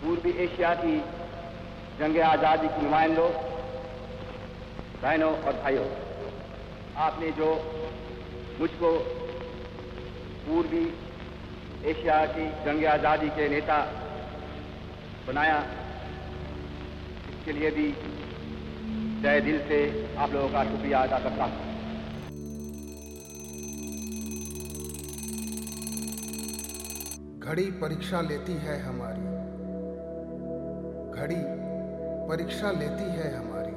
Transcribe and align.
पूर्वी 0.00 0.30
एशिया 0.42 0.74
की 0.74 0.96
जंग 1.98 2.18
आज़ादी 2.24 2.68
की 2.68 2.82
नुमाइंदों, 2.82 3.28
बहनों 5.02 5.30
और 5.30 5.52
भाइयों, 5.54 5.86
आपने 6.98 7.30
जो 7.32 7.48
मुझको 8.60 8.90
पूर्वी 10.46 10.84
एशिया 11.90 12.24
की 12.28 12.46
जंग 12.64 12.84
आज़ादी 12.88 13.28
के 13.30 13.48
नेता 13.48 13.78
बनाया, 15.26 15.58
इसके 17.30 17.52
लिए 17.52 17.70
भी 17.70 17.90
तय 19.22 19.40
दिल 19.40 19.58
से 19.68 19.80
आप 20.16 20.32
लोगों 20.32 20.48
का 20.48 20.64
शुक्रिया 20.64 21.00
अदा 21.00 21.18
करता 21.18 21.44
हूँ। 21.44 21.66
घड़ी 27.40 27.70
परीक्षा 27.80 28.20
लेती 28.22 28.52
है 28.62 28.80
हमारी। 28.82 29.37
घड़ी 31.18 31.40
परीक्षा 32.28 32.70
लेती 32.70 33.04
है 33.04 33.28
हमारी 33.36 33.74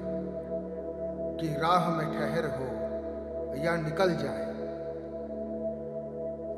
कि 1.40 1.54
राह 1.62 1.88
में 1.90 2.06
ठहर 2.08 2.46
हो 2.46 2.68
या 3.64 3.76
निकल 3.76 4.14
जाए। 4.14 4.46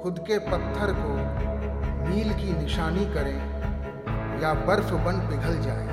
खुद 0.04 0.20
के 0.20 0.40
पत्थर 0.40 0.93
को 0.98 1.13
मील 2.09 2.34
की 2.34 2.57
निशानी 2.62 3.05
करें 3.05 3.40
या 4.41 4.54
बर्फ़ 4.54 4.93
बन 5.05 5.20
पिघल 5.27 5.62
जाए। 5.62 5.88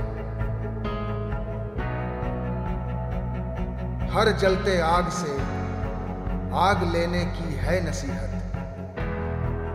हर 4.11 4.33
जलते 4.33 4.81
आग 4.81 5.09
से 5.11 5.39
आग 6.59 6.85
लेने 6.93 7.25
की 7.25 7.55
है 7.55 7.81
नसीहत। 7.89 8.31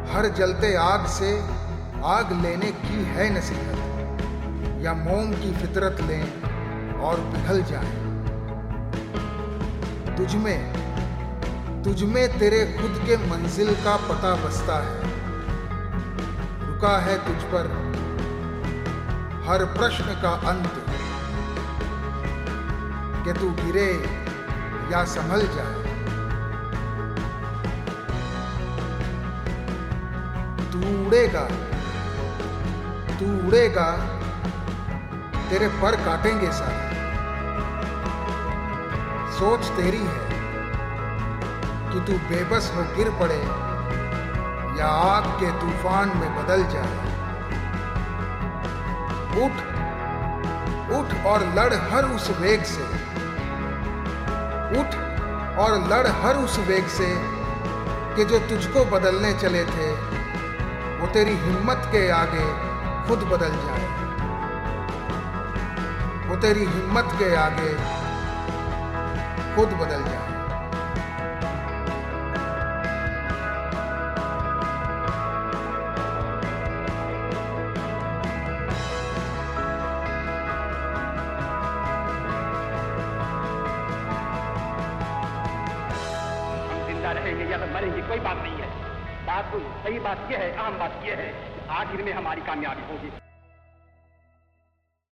हर 0.10 0.28
जलते 0.28 0.76
आग 0.76 1.06
से 1.06 1.36
आग 2.04 2.34
लेने 2.42 2.72
की 2.72 3.04
है 3.06 3.30
नसीहत। 3.30 3.95
या 4.86 4.94
मोम 4.94 5.34
की 5.34 5.54
फितरत 5.54 6.02
लें 6.02 6.42
और 6.94 7.20
पिघल 7.20 7.64
जाए। 7.64 7.92
तुझमें 10.18 10.86
तुझमें 11.84 12.40
तेरे 12.40 12.78
खुद 12.82 13.04
के 13.06 13.18
मंजिल 13.18 13.76
का 13.76 13.98
पता 13.98 14.36
बसता 14.36 14.84
है। 14.84 15.02
रुका 16.68 17.00
है 17.00 17.18
तुझ 17.28 17.44
पर 17.44 17.66
हर 19.48 19.66
प्रश्न 19.66 20.06
का 20.06 20.30
अंत। 20.30 20.72
कि 23.26 23.34
तू 23.34 23.50
गिरे 23.50 23.94
या 24.92 25.06
संभल 25.06 25.42
जाए। 25.42 25.86
तू 30.72 31.08
उड़ेगा 31.08 31.50
तू 33.20 33.48
उड़ेगा 33.48 34.22
तेरे 35.56 35.68
पर 35.68 35.96
काटेंगे 35.96 36.52
सारे। 36.52 36.96
सोच 39.32 39.66
तेरी 39.66 39.98
है 39.98 40.26
कि 41.92 42.00
तू 42.00 42.18
बेबस 42.30 42.72
हो 42.76 42.84
गिर 42.96 43.10
पड़े 43.10 43.38
या 44.80 44.88
आग 44.88 45.24
के 45.40 45.52
तूफ़ान 45.52 46.12
में 46.18 46.36
बदल 46.36 46.64
जाए। 46.64 46.98
उठ 49.46 49.64
उठ 50.92 51.26
और 51.26 51.48
लड़ 51.56 51.74
हर 51.74 52.06
उस 52.06 52.30
वेग 52.30 52.64
से। 52.64 52.84
उठ 54.80 55.00
और 55.58 55.80
लड़ 55.94 56.08
हर 56.08 56.36
उस 56.36 56.60
वेग 56.60 56.88
से 56.88 57.16
कि 58.16 58.26
जो 58.26 58.40
तुझको 58.40 58.86
बदलने 58.86 59.34
चले 59.34 59.66
थे, 59.66 59.92
वो 61.00 61.08
तेरी 61.08 61.38
हिम्मत 61.38 61.90
के 61.92 62.10
आगे 62.12 62.48
खुद 63.08 63.20
बदल 63.20 63.50
जाए। 63.50 64.06
वो 66.36 66.40
तेरी 66.42 66.64
हिम्मत 66.68 67.12
के 67.20 67.28
आगे 67.38 67.68
खुद 69.56 69.76
बदल 69.80 70.02
जाए 70.06 70.24
रहेंगे 87.14 87.46
या 87.46 87.58
तो 87.58 87.68
कोई 88.08 88.20
बात 88.20 88.38
नहीं 88.38 88.58
है। 88.58 88.70
बात 89.28 89.52
तो 89.52 89.60
सही 89.84 90.00
बात 90.00 90.32
यह 90.32 90.40
है, 90.40 90.56
आम 90.58 90.80
बात 90.80 91.04
यह 91.06 91.16
है 91.16 91.30
आखिर 91.78 92.04
में 92.04 92.14
हमारी 92.14 92.42
कामयाबी 92.42 92.92
होगी। 92.92 93.25